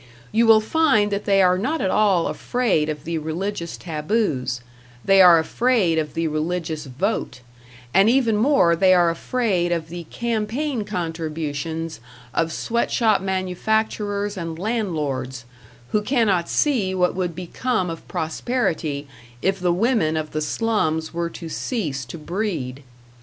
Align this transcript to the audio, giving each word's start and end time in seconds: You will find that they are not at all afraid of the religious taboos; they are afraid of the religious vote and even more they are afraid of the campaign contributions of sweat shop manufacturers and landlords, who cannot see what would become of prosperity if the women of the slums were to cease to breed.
You 0.31 0.47
will 0.47 0.61
find 0.61 1.11
that 1.11 1.25
they 1.25 1.43
are 1.43 1.59
not 1.59 1.79
at 1.79 1.91
all 1.91 2.25
afraid 2.25 2.89
of 2.89 3.03
the 3.03 3.19
religious 3.19 3.77
taboos; 3.77 4.61
they 5.05 5.21
are 5.21 5.37
afraid 5.37 5.99
of 5.99 6.15
the 6.15 6.27
religious 6.27 6.87
vote 6.87 7.41
and 7.93 8.09
even 8.09 8.35
more 8.35 8.75
they 8.75 8.95
are 8.95 9.11
afraid 9.11 9.71
of 9.71 9.89
the 9.89 10.05
campaign 10.05 10.85
contributions 10.85 11.99
of 12.33 12.51
sweat 12.51 12.89
shop 12.89 13.21
manufacturers 13.21 14.37
and 14.37 14.57
landlords, 14.57 15.45
who 15.91 16.01
cannot 16.01 16.49
see 16.49 16.95
what 16.95 17.13
would 17.13 17.35
become 17.35 17.91
of 17.91 18.07
prosperity 18.07 19.07
if 19.43 19.59
the 19.59 19.71
women 19.71 20.17
of 20.17 20.31
the 20.31 20.41
slums 20.41 21.13
were 21.13 21.29
to 21.29 21.47
cease 21.47 22.05
to 22.05 22.17
breed. 22.17 22.81